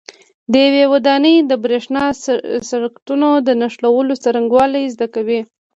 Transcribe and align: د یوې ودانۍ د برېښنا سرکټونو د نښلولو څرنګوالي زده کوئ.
د 0.51 0.53
یوې 0.67 0.83
ودانۍ 0.93 1.35
د 1.49 1.51
برېښنا 1.63 2.03
سرکټونو 2.69 3.29
د 3.47 3.49
نښلولو 3.61 4.13
څرنګوالي 4.23 4.83
زده 4.93 5.07
کوئ. 5.15 5.39